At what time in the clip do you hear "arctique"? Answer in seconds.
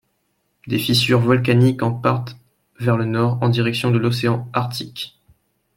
4.51-5.21